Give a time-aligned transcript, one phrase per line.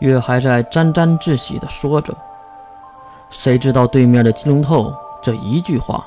[0.00, 2.14] 月还在沾沾自喜地说着，
[3.30, 6.06] 谁知道对面的金龙透这一句话，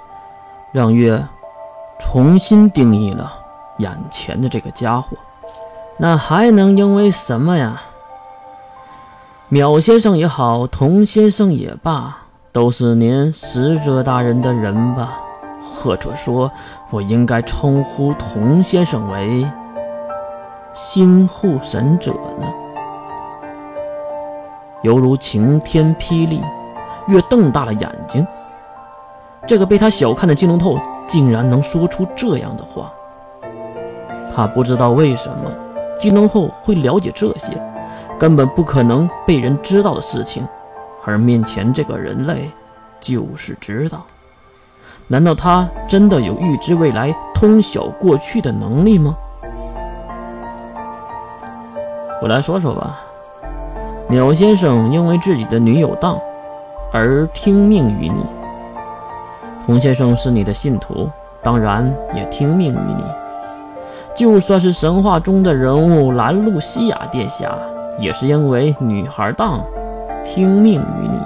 [0.71, 1.23] 让月
[1.99, 3.33] 重新定义了
[3.77, 5.17] 眼前的这个家伙。
[5.97, 7.81] 那还能因为什么呀？
[9.51, 12.17] 淼先生也好，童先生也罢，
[12.53, 15.19] 都是您使者大人的人吧？
[15.61, 16.49] 或者说，
[16.89, 19.45] 我应该称呼童先生为
[20.73, 22.47] 新护神者呢？
[24.83, 26.41] 犹如晴天霹雳，
[27.07, 28.25] 月瞪大了眼睛。
[29.47, 32.91] 这个被他小看的金龙透，竟然能说出这样的话。
[34.33, 35.51] 他不知道为什么
[35.99, 37.59] 金龙透会了解这些，
[38.17, 40.47] 根本不可能被人知道的事情，
[41.05, 42.49] 而面前这个人类
[42.99, 44.01] 就是知道。
[45.07, 49.15] 难道他真的有预知未来、通晓过去的能力吗？
[52.21, 53.01] 我来说说吧。
[54.11, 56.19] 鸟先生因为自己的女友当
[56.91, 58.25] 而听命于你，
[59.65, 61.09] 童先生是你的信徒，
[61.41, 63.05] 当然也听命于你。
[64.13, 67.57] 就算是神话中的人物兰露西亚殿下，
[67.97, 69.63] 也是因为女孩当
[70.25, 71.17] 听命于你。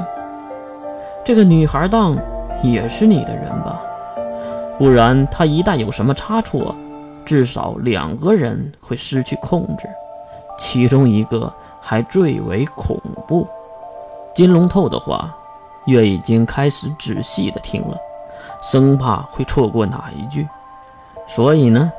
[1.26, 2.16] 这个女孩当
[2.62, 3.82] 也是你的人吧？
[4.78, 6.76] 不然她一旦有什么差错，
[7.26, 9.90] 至少两个人会失去控制，
[10.60, 11.52] 其中一个。
[11.88, 13.48] 还最为恐怖。
[14.34, 15.32] 金龙透的话，
[15.86, 17.96] 月已经开始仔细的听了，
[18.60, 20.48] 生怕会错过哪一句。
[21.28, 21.92] 所以呢，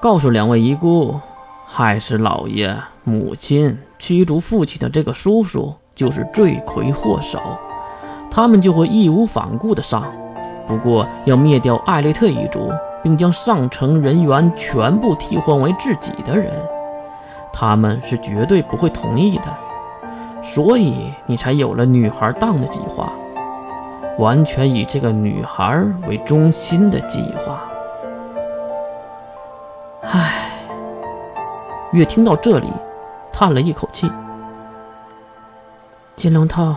[0.00, 1.20] 告诉两位遗孤，
[1.66, 7.38] 害死老爷、母亲、驱逐父亲的这个叔叔就是罪魁祸首，
[8.30, 10.02] 他们就会义无反顾的上。
[10.66, 16.50] 不过要灭掉艾略特一族，并将上层人员全部替换为自己的人。
[17.52, 19.56] 他们是绝对不会同意的，
[20.42, 23.12] 所以你才有了女孩当的计划，
[24.18, 27.62] 完全以这个女孩为中心的计划。
[30.02, 30.50] 唉，
[31.92, 32.72] 月听到这里，
[33.32, 34.10] 叹了一口气。
[36.16, 36.74] 金龙头，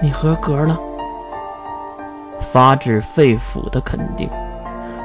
[0.00, 0.78] 你合格了。
[2.52, 4.30] 发自肺腑的肯定，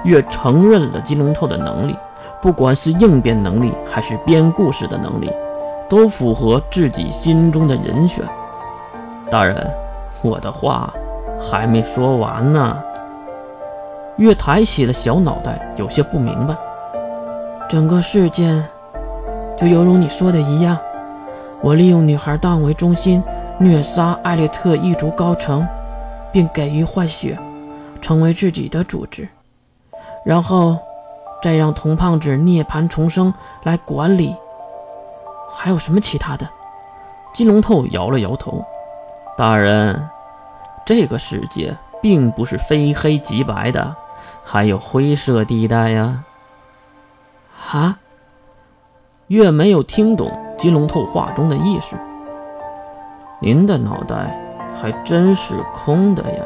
[0.03, 1.98] 月承认了金龙头的能力。
[2.44, 5.31] 不管是应变能力还是编故事的能力，
[5.88, 8.22] 都符合自己心中的人选。
[9.31, 9.66] 大人，
[10.22, 10.94] 我的话
[11.40, 12.84] 还没说完呢。
[14.18, 16.53] 月抬起了小脑袋，有些不明白。
[17.70, 18.62] 整个事件
[19.58, 20.78] 就犹如你说的一样，
[21.62, 23.24] 我利用女孩当为中心，
[23.58, 25.66] 虐杀艾略特一族高层，
[26.30, 27.40] 并给予换血，
[28.02, 29.30] 成为自己的组织，
[30.26, 30.78] 然后。
[31.44, 33.34] 再让童胖子涅槃重生
[33.64, 34.34] 来管理，
[35.52, 36.48] 还有什么其他的？
[37.34, 38.64] 金龙头摇了摇头。
[39.38, 40.08] 大人，
[40.86, 43.94] 这个世界并不是非黑即白的，
[44.46, 46.24] 还有灰色地带呀。
[47.70, 48.00] 啊？
[49.28, 51.98] 月没有听懂金龙头话中的意思。
[53.42, 54.40] 您的脑袋
[54.82, 56.44] 还真是空的呀。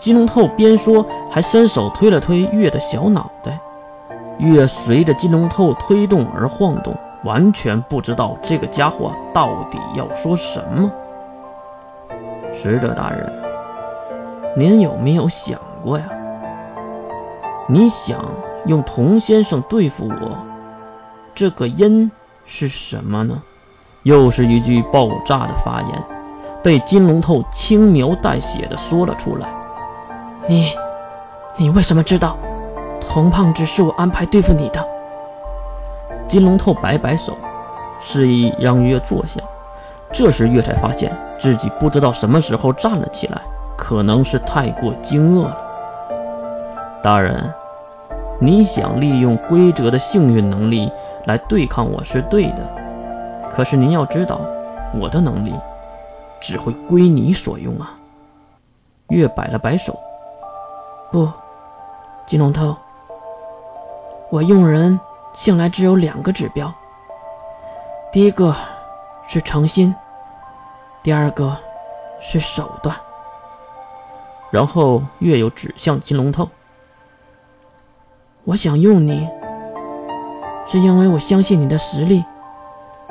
[0.00, 3.60] 金龙透边说，还伸手推了推月的小脑袋。
[4.38, 10.90] 月随着金龙透推动而晃动，完全不知道这个家伙到底要说什么。
[12.50, 13.30] 使者大人，
[14.56, 16.06] 您有没有想过呀？
[17.68, 18.24] 你想
[18.64, 20.38] 用童先生对付我，
[21.34, 22.10] 这个因
[22.46, 23.42] 是什么呢？
[24.04, 26.02] 又是一句爆炸的发言，
[26.62, 29.59] 被金龙透轻描淡写的说了出来。
[30.50, 30.72] 你，
[31.56, 32.36] 你为什么知道，
[33.00, 34.84] 童胖子是我安排对付你的？
[36.26, 37.38] 金龙透摆摆手，
[38.00, 39.40] 示意让月坐下。
[40.12, 43.40] 这时月才发现自己不知道什么时候站了起来，
[43.78, 45.56] 可能是太过惊愕了。
[47.00, 47.48] 大人，
[48.40, 50.90] 你想利用规则的幸运能力
[51.26, 52.68] 来对抗我是对的，
[53.54, 54.40] 可是您要知道，
[54.98, 55.54] 我的能力
[56.40, 57.94] 只会归你所用啊。
[59.10, 59.96] 月摆了摆手。
[61.10, 61.28] 不，
[62.24, 62.76] 金龙头，
[64.30, 64.98] 我用人
[65.34, 66.72] 向来只有两个指标，
[68.12, 68.54] 第一个
[69.26, 69.92] 是诚心，
[71.02, 71.56] 第二个
[72.20, 72.94] 是手段。
[74.52, 76.48] 然后月有指向金龙头，
[78.44, 79.28] 我想用你，
[80.64, 82.24] 是因为我相信你的实力，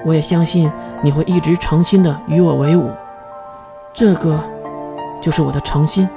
[0.05, 2.89] 我也相信你会一直诚心的与我为伍，
[3.93, 4.39] 这个
[5.21, 6.09] 就是我的诚心。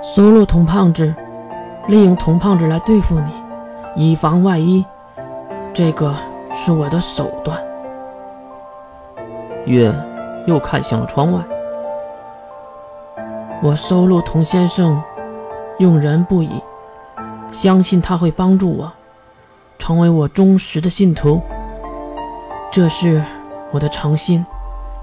[0.00, 1.12] 收录童胖子，
[1.88, 3.32] 利用童胖子来对付你，
[3.96, 4.84] 以防万一。
[5.74, 6.14] 这个
[6.54, 7.60] 是我的手段。
[9.66, 9.92] 月
[10.46, 11.40] 又看向了窗外。
[13.60, 15.02] 我收录童先生，
[15.78, 16.62] 用人不疑，
[17.50, 18.92] 相信他会帮助我，
[19.80, 21.40] 成为我忠实的信徒。
[22.70, 23.20] 这是
[23.72, 24.46] 我的诚心，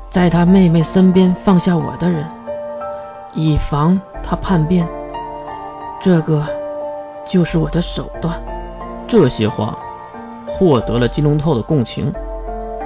[0.09, 2.25] 在他妹妹身边放下我的人，
[3.33, 4.87] 以防他叛变。
[6.01, 6.43] 这个
[7.23, 8.41] 就是我的手段。
[9.07, 9.77] 这些话
[10.47, 12.11] 获得了金龙透的共情，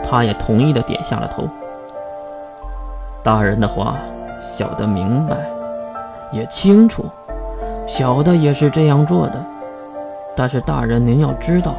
[0.04, 1.48] 他也同意的点下了头。
[3.24, 3.98] 大人的话，
[4.42, 5.38] 小的明白。
[6.32, 7.06] 也清楚，
[7.88, 9.44] 小的也是这样做的。
[10.36, 11.74] 但是大人，您要知道，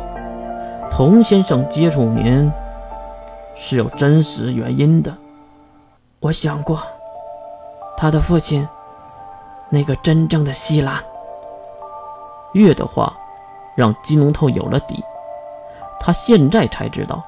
[0.91, 2.51] 童先生接触您
[3.55, 5.13] 是有真实原因的。
[6.19, 6.81] 我想过，
[7.97, 8.67] 他的父亲，
[9.71, 11.03] 那个真正的西兰。
[12.53, 13.17] 月的话
[13.77, 15.03] 让金龙头有了底。
[16.01, 17.23] 他现在才知道，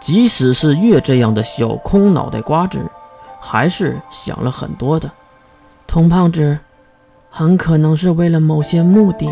[0.00, 2.78] 即使是月这样的小空脑袋瓜子，
[3.40, 5.10] 还是想了很多的。
[5.86, 6.58] 童胖子
[7.30, 9.28] 很可能是为了某些目的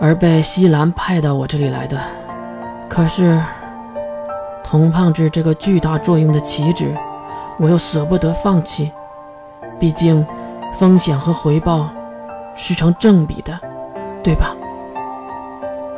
[0.00, 1.98] 而被西兰派到我这里来的。
[2.88, 3.40] 可是，
[4.62, 6.84] 童胖子这个巨大作用的棋子，
[7.58, 8.90] 我又舍不得放弃。
[9.78, 10.26] 毕竟，
[10.78, 11.88] 风险和回报
[12.54, 13.58] 是成正比的，
[14.22, 14.54] 对吧？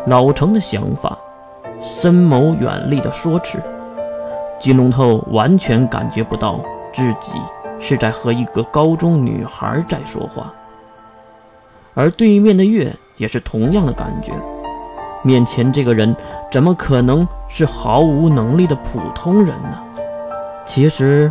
[0.06, 1.16] 老程的想法，
[1.80, 3.58] 深谋远虑的说辞，
[4.58, 6.60] 金龙头完全感觉不到
[6.92, 7.40] 自己。
[7.78, 10.50] 是在和一个高中女孩在说话，
[11.92, 14.32] 而对面的月也是同样的感觉。
[15.22, 16.16] 面前这个人
[16.50, 19.78] 怎么可能是毫无能力的普通人呢？
[20.64, 21.30] 其实，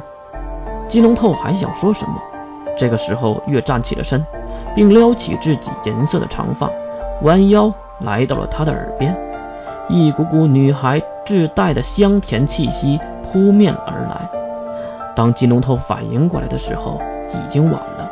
[0.87, 2.21] 金龙透还想说什么，
[2.77, 4.23] 这个时候月站起了身，
[4.75, 6.69] 并撩起自己银色的长发，
[7.21, 9.15] 弯腰来到了他的耳边，
[9.87, 14.29] 一股股女孩自带的香甜气息扑面而来。
[15.15, 18.11] 当金龙头反应过来的时候，已经晚了。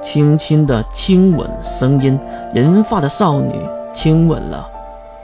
[0.00, 2.18] 轻轻的亲吻声音，
[2.54, 3.58] 银发的少女
[3.92, 4.70] 亲吻了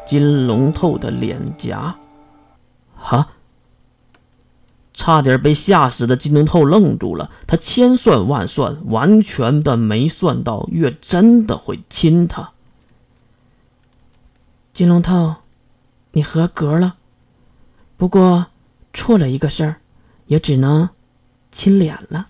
[0.04, 1.94] 金龙头的脸颊。
[2.96, 3.26] 哈！
[4.92, 12.52] 差点被吓死的金龙透愣住了，他千算万算，完全的没算到月真的会亲他。
[14.72, 15.36] 金龙透，
[16.12, 16.96] 你合格了，
[17.96, 18.46] 不过
[18.92, 19.76] 错了一个事儿。
[20.30, 20.88] 也只能
[21.50, 22.28] 亲脸了。